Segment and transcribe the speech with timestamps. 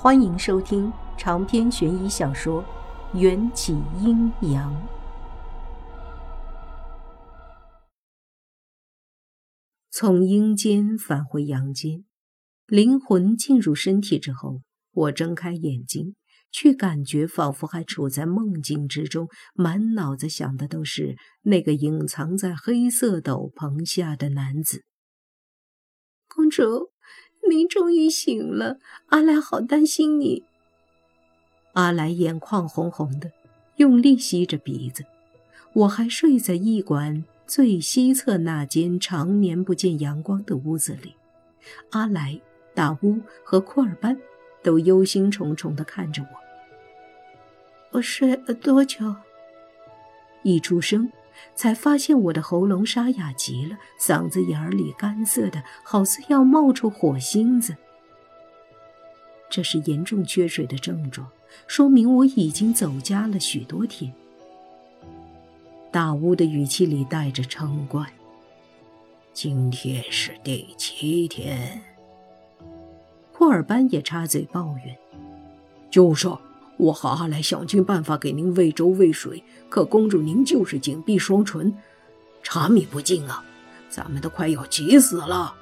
[0.00, 2.62] 欢迎收听长篇悬疑小说
[3.18, 4.72] 《缘起阴阳》。
[9.90, 12.04] 从阴间返回阳间，
[12.68, 16.14] 灵魂进入身体之后，我睁开眼睛，
[16.52, 24.84] 却感觉仿佛还处在梦境之中，满脑子想的都是那个隐藏在黑色斗篷下的男子。
[26.28, 26.92] 公主。
[27.50, 28.78] 您终于醒了，
[29.08, 30.44] 阿来好担心你。
[31.72, 33.30] 阿来眼眶红红的，
[33.76, 35.04] 用力吸着鼻子。
[35.72, 41.14] 我还睡在驿馆最西侧那间常年不见阳光的屋子里。
[41.90, 42.40] 阿来、
[42.74, 44.18] 大乌和库尔班
[44.62, 46.28] 都忧心忡忡地看着我。
[47.90, 49.14] 我睡了多久？
[50.42, 51.10] 一出生。
[51.54, 57.76] 才发现我的喉咙沙哑极了，嗓子眼儿里干涩的，好似要冒出火星子。
[59.50, 61.28] 这是严重缺水的症状，
[61.66, 64.12] 说明我已经走家了许多天。
[65.90, 68.06] 大巫的语气里带着嗔怪
[69.32, 71.80] ：“今天是第七天。”
[73.32, 74.96] 库尔班也插嘴抱怨
[75.90, 76.28] ：“就是。”
[76.78, 81.76] 我和阿来想尽办法给您喂粥喂水，可公主您就是紧闭双唇，
[82.42, 83.44] 茶米不进啊！
[83.90, 85.54] 咱们都快要急死了。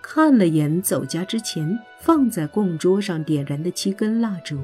[0.00, 4.58] 看了眼走家之前放在供桌上点燃的七根蜡烛，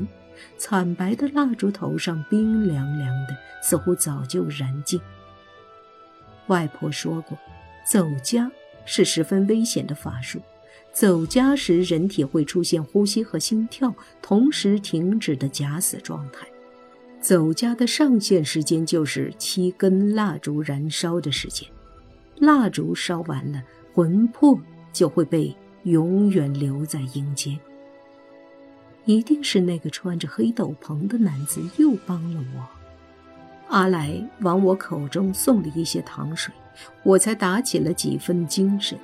[0.56, 5.00] 惨白的蜡烛头上冰凉凉的，似乎早就燃尽。
[6.46, 7.36] 外婆说过，
[7.86, 8.50] 走家
[8.86, 10.40] 是十分危险的法术。
[10.92, 16.46] 走家时，人体会出现呼吸和心跳同时停止的假死状态。
[17.20, 21.68] 走家的上限时间就是七根蜡烛燃烧的时间，
[22.36, 23.62] 蜡烛烧完了，
[23.94, 24.60] 魂魄
[24.92, 27.58] 就会被永远留在阴间。
[29.04, 32.68] 一定是那个穿着黑斗篷的男子又帮了我。
[33.68, 36.52] 阿来往我口中送了一些糖水，
[37.02, 38.98] 我才打起了几分精神。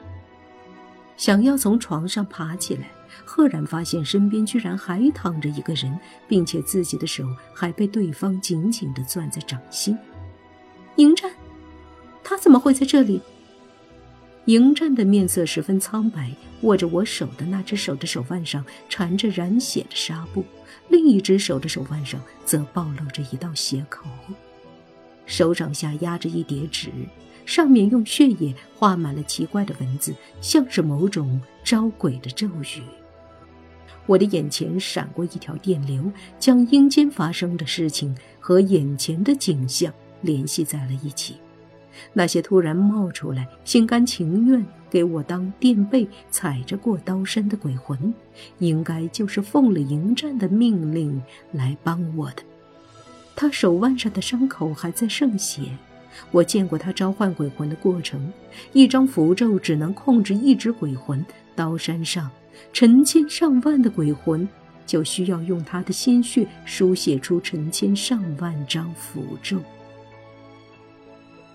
[1.19, 2.89] 想要从床上爬起来，
[3.25, 5.99] 赫然发现身边居然还躺着一个人，
[6.29, 9.99] 并且自己的手还被对方紧紧地攥在掌心。
[10.97, 11.31] 迎战，
[12.23, 13.21] 他怎么会在这里？
[14.45, 16.31] 迎战的面色十分苍白，
[16.63, 20.45] 握着我手的那只手的手腕上缠着染血的纱布，
[20.89, 24.09] 另一只手的手腕上则暴露着一道血口，
[25.27, 26.91] 手掌下压着一叠纸。
[27.49, 32.83] 上面用血液画满了奇怪的文字，像是某种招鬼的咒语。
[34.05, 41.37] 我的眼前闪过一条电流，将阴间发生的事情和眼前的景象联系在了一起。
[42.13, 48.13] 那些突然冒出来、心甘情愿给我当垫背、踩着过刀身的鬼魂，
[48.59, 51.21] 应该就是奉了迎战的命令
[51.53, 52.43] 来帮我的。
[53.35, 55.63] 他手腕上的伤口还在渗血。
[56.31, 58.33] 我见过他召唤鬼魂的过程，
[58.73, 61.25] 一张符咒只能控制一只鬼魂。
[61.55, 62.31] 刀山上
[62.73, 64.49] 成千上万的鬼魂，
[64.87, 69.59] 就需要用他的鲜血书写出成千上万张符咒。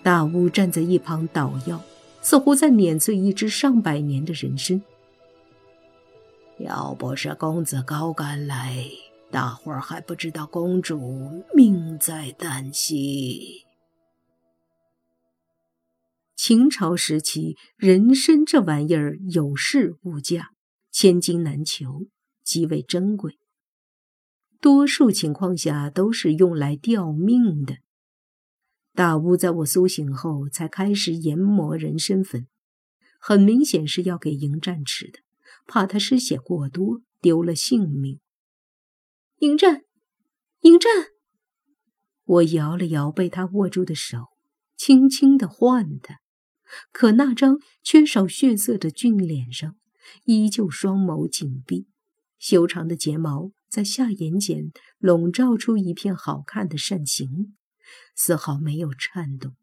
[0.01, 1.81] 大巫站在一旁捣药，
[2.21, 4.81] 似乎在碾碎一只上百年的人参。
[6.57, 8.85] 要不是公子高赶来，
[9.31, 13.62] 大伙儿还不知道公主命在旦夕。
[16.45, 20.49] 秦朝时期，人参这玩意儿有市无价，
[20.91, 22.07] 千金难求，
[22.43, 23.39] 极为珍贵。
[24.59, 27.77] 多数情况下都是用来吊命的。
[28.93, 32.45] 大巫在我苏醒后才开始研磨人参粉，
[33.21, 35.19] 很明显是要给迎战吃的，
[35.65, 38.19] 怕他失血过多丢了性命。
[39.37, 39.83] 迎战，
[40.63, 40.91] 迎战！
[42.25, 44.25] 我摇了摇被他握住的手，
[44.75, 46.19] 轻轻地唤他。
[46.91, 49.75] 可那张缺少血色的俊脸上，
[50.25, 51.87] 依旧双眸紧闭，
[52.37, 57.55] 修长的睫毛在下眼睑笼罩出一片好看的扇形，
[58.15, 59.55] 丝毫没有颤动。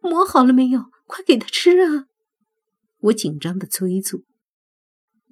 [0.00, 0.86] 磨好了没有？
[1.06, 2.06] 快给他吃啊！
[3.00, 4.24] 我紧张的催促。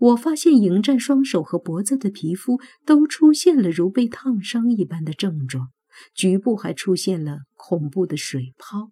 [0.00, 5.70] 我发现迎战双手和脖子的皮肤都出现了如被烫伤一般的症状，
[6.14, 8.90] 局部还出现了恐怖的水泡。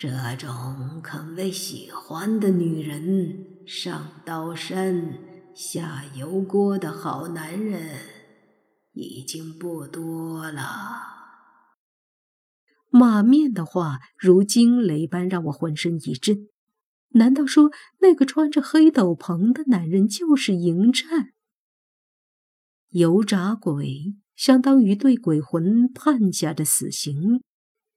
[0.00, 0.08] 这
[0.38, 5.18] 种肯为喜欢的女人上刀山
[5.54, 7.82] 下油锅的好男人
[8.92, 11.02] 已经不多了。
[12.88, 16.48] 马面的话如惊雷般让我浑身一震。
[17.10, 21.34] 难道说那个穿着黑斗篷的男人就是迎战？
[22.88, 27.42] 油炸鬼相当于对鬼魂判下的死刑，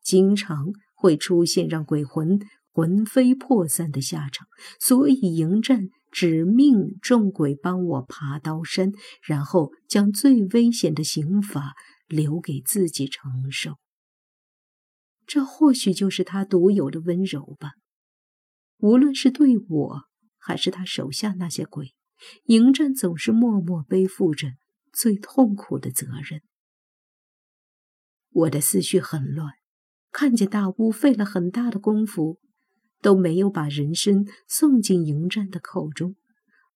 [0.02, 0.74] 经常
[1.04, 2.40] 会出现让鬼魂
[2.72, 4.48] 魂飞魄散的下场，
[4.80, 11.74] 所以迎战指命众鬼帮我爬刀山，然后将最危险的刑罚
[12.08, 13.74] 留给自己承受。
[15.28, 17.74] 这或许就是他独有的温柔吧。
[18.78, 20.04] 无论是对我，
[20.38, 21.94] 还是他手下那些鬼，
[22.46, 24.54] 迎战总是默默背负着。
[24.94, 26.44] 最痛苦的责任。
[28.30, 29.54] 我的思绪很乱，
[30.14, 32.40] 看见大巫费了很大的功夫，
[33.02, 36.16] 都没有把人参送进迎战的口中，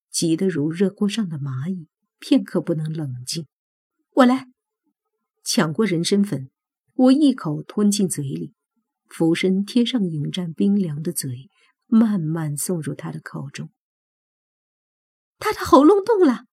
[0.09, 1.87] 急得如热锅上的蚂蚁，
[2.17, 3.45] 片刻不能冷静。
[4.09, 4.47] 我来，
[5.43, 6.49] 抢过人参粉，
[6.95, 8.55] 我一口吞进嘴里，
[9.07, 11.51] 俯身贴上迎战冰凉的嘴，
[11.85, 13.69] 慢慢送入他的口中。
[15.37, 16.45] 他的喉咙动了。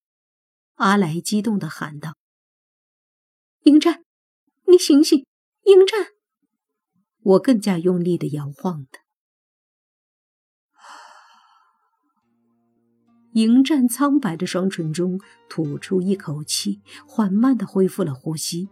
[0.74, 2.18] 阿来激动地喊道
[3.64, 4.04] ：“迎战，
[4.66, 5.24] 你醒醒！
[5.62, 6.08] 迎战！”
[7.24, 9.00] 我更加用力的摇晃他。
[13.32, 15.18] 迎战苍白的双唇中
[15.48, 18.68] 吐出一口气，缓慢的恢复了呼吸。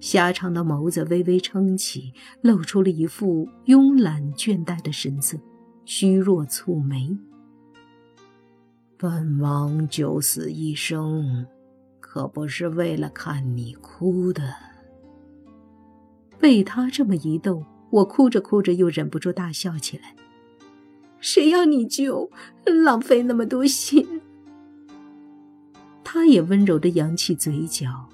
[0.00, 5.38] 狭长的眸子微微撑起，露出了一副慵懒倦怠的神色，
[5.84, 7.14] 虚弱蹙眉。
[8.96, 11.46] 本王九死一生，
[12.00, 14.54] 可不是为了看你哭的。
[16.40, 20.14] 被他这么一逗，我哭着哭着又忍不住大笑起来。
[21.20, 22.30] 谁要你救？
[22.84, 24.20] 浪费那么多心。
[26.02, 28.08] 他也温柔地扬起嘴角，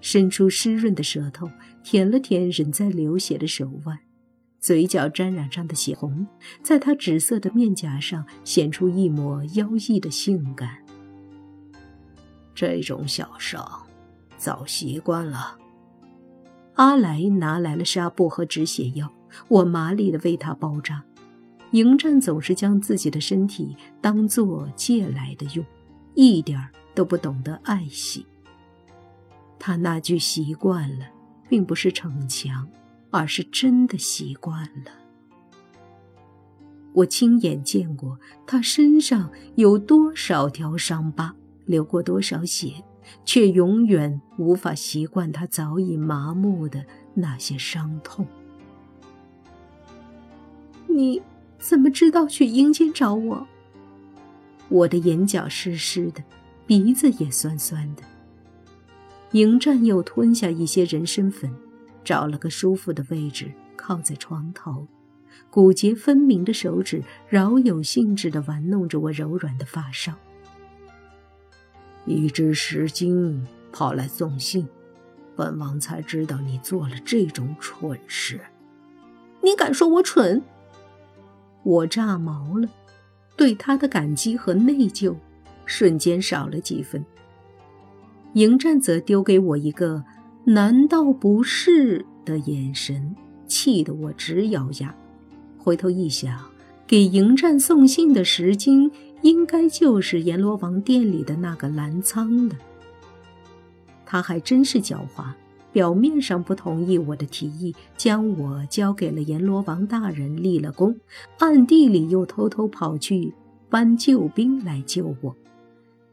[0.00, 1.48] 伸出湿润的舌头
[1.84, 3.98] 舔了舔仍在流血的手腕。
[4.58, 6.26] 嘴角沾染上的血红，
[6.60, 10.78] 在他紫色的面颊上显出一抹妖异的性感。
[12.52, 13.86] 这种小伤，
[14.36, 15.56] 早习惯了。
[16.76, 19.12] 阿来拿来了纱布和止血药，
[19.48, 21.02] 我麻利的为他包扎。
[21.72, 25.62] 迎战总是将自己的身体当做借来的用，
[26.14, 28.24] 一点都不懂得爱惜。
[29.58, 31.06] 他那句习惯了，
[31.48, 32.66] 并不是逞强。
[33.08, 34.90] 而是真的习惯了。
[36.92, 41.34] 我亲眼见过他身上有多少条伤疤，
[41.64, 42.74] 流过多少血，
[43.24, 48.26] 却永远无法习惯他早已麻木的那些伤痛。
[50.86, 51.22] 你
[51.58, 53.46] 怎么知道去阴间找我？
[54.68, 56.22] 我的眼角湿湿的，
[56.66, 58.02] 鼻子也酸酸的。
[59.32, 61.52] 迎战又吞下一些人参粉。
[62.04, 64.86] 找了个舒服的位置，靠在床头，
[65.50, 70.14] 骨节分明的手指饶有兴致地玩弄着我柔软的发梢。
[72.06, 74.66] 一只石精跑来送信，
[75.34, 78.40] 本王才知道你做了这种蠢事。
[79.42, 80.42] 你敢说我蠢？
[81.62, 82.68] 我炸毛了，
[83.36, 85.14] 对他的感激和内疚
[85.64, 87.04] 瞬间少了几分。
[88.34, 90.04] 迎战则丢给我一个。
[90.48, 93.16] 难道不是的眼神，
[93.48, 94.94] 气得我直咬牙。
[95.58, 96.40] 回头一想，
[96.86, 98.88] 给迎战送信的石精，
[99.22, 102.56] 应该就是阎罗王殿里的那个蓝苍的。
[104.04, 105.32] 他还真是狡猾，
[105.72, 110.98] 表面上不同意我的提议，将我交给了阎罗王大人立了功，
[111.38, 113.34] 暗地里又偷偷跑去
[113.68, 115.36] 搬救兵来救我。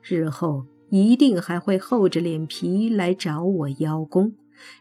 [0.01, 0.65] 日后。
[0.95, 4.33] 一定还会厚着脸皮来找我邀功，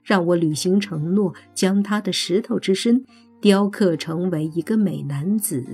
[0.05, 3.07] 让我履行承诺，将他的石头之身
[3.41, 5.65] 雕刻成为一个美男子。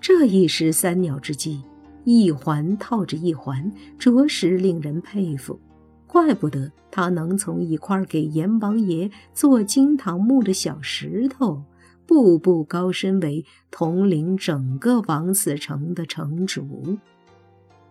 [0.00, 1.62] 这一石三鸟之计，
[2.04, 5.58] 一环套着一环，着实令人佩服。
[6.06, 11.62] 怪不得他能从一块给阎王爷做金堂木的小石头，
[12.06, 16.96] 步步高升为统领整个王死城的城主。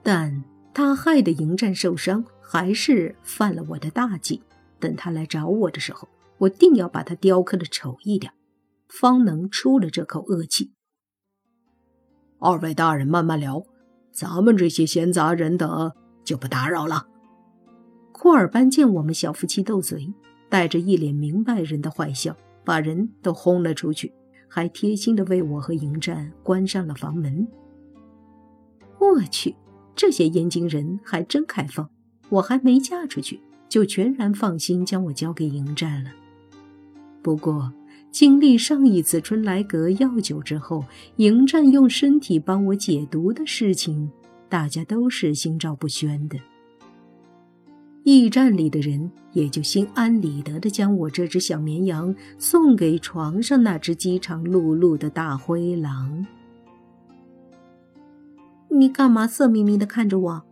[0.02, 0.44] 但。
[0.74, 4.44] 他害得迎战受伤，还是犯了我的大忌。
[4.80, 8.32] 等他来找我的时候，我定要把他雕刻的丑一点，
[8.88, 10.70] 方能出了这口恶气。
[12.40, 13.64] 二位大人慢慢聊，
[14.12, 15.92] 咱们这些闲杂人等
[16.24, 17.08] 就不打扰了。
[18.12, 20.14] 库尔班见我们小夫妻斗嘴，
[20.50, 24.14] 带着一脸明白人的坏笑，把人都轰了出去，
[24.48, 27.48] 还贴心的为我和迎战关上了房门。
[29.00, 29.56] 我去！
[29.96, 31.90] 这些燕京人还真开放，
[32.30, 36.12] 我还没嫁出去，就全然放心将我交给迎战了。
[37.24, 37.74] 不过，
[38.18, 40.84] 经历上一次春来阁药酒之后，
[41.18, 44.10] 迎战用身体帮我解毒的事情，
[44.50, 46.36] 大家都是心照不宣的。
[48.06, 56.26] 驿站里的人也就心安理得地将我这只小绵羊送给床上那只饥肠辘辘的大灰狼。
[58.68, 60.44] 你干嘛色眯眯地看着我？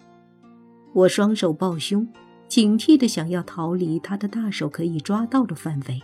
[0.93, 2.07] 我双手抱胸，
[2.48, 6.00] 警惕地想要逃离他的大手可以抓到的范围。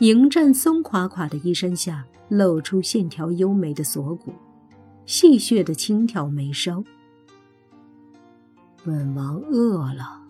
[0.00, 4.30] 迎战松垮垮的衣衫下露出线条优美的锁骨，
[5.06, 6.84] 戏谑的轻挑眉梢。
[8.84, 10.20] 本王饿了。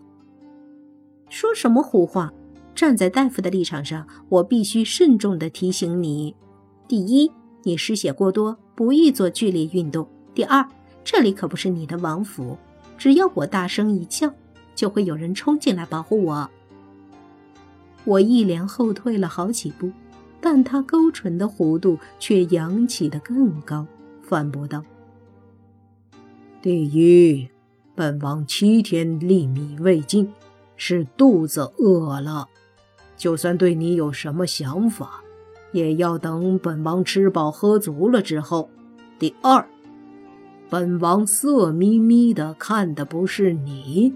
[1.28, 2.32] 说什么胡话！
[2.76, 6.36] 站在大夫的立场上，我必须慎重地提醒你：
[6.86, 7.28] 第一，
[7.64, 10.64] 你失血过多，不宜做剧烈运动；第二，
[11.02, 12.56] 这里可不是你的王府，
[12.96, 14.32] 只要我大声一叫，
[14.76, 16.48] 就会有人冲进来保护我。
[18.06, 19.92] 我一连后退了好几步，
[20.40, 23.86] 但他勾唇的弧度却扬起的更高，
[24.22, 24.82] 反驳道
[26.62, 27.48] ：“第一。”
[27.96, 30.30] 本王七天粒米未进，
[30.76, 32.46] 是肚子饿了。
[33.16, 35.22] 就算对你有什么想法，
[35.72, 38.68] 也要等本王吃饱喝足了之后。
[39.18, 39.66] 第二，
[40.68, 44.12] 本王色眯眯的看的不是你，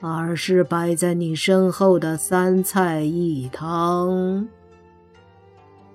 [0.00, 4.48] 而是摆在你身后的三菜一汤。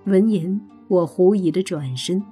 [0.05, 2.24] 闻言，我狐疑的转身。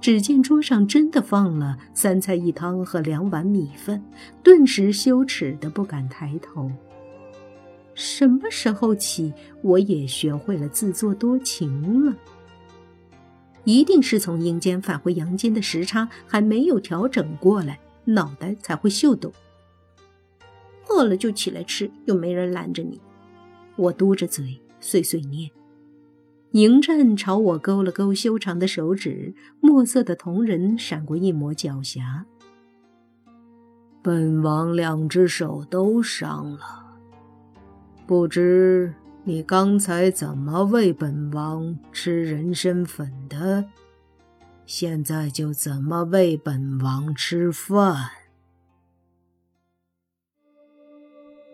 [0.00, 4.00] 只见桌上真的放了三菜一汤和两碗米饭，
[4.40, 6.70] 顿时羞耻的不敢抬头。
[7.94, 12.14] 什么时候起，我也学会了自作多情了？
[13.64, 19.32] 一定是从阴间返回阳间的时差还没有调整过来，脑袋才会秀逗。
[20.88, 23.00] 饿了就起来吃，又没人拦着你。
[23.76, 25.50] 我嘟着嘴碎碎念。
[26.52, 32.22] 迎战朝我勾了勾修长的手指，墨色的瞳仁闪过一抹狡黠。
[34.00, 36.98] 本王两只手都伤了，
[38.06, 43.64] 不知你刚才怎么喂本王吃人参粉的，
[44.64, 48.10] 现在就怎么喂本王吃饭。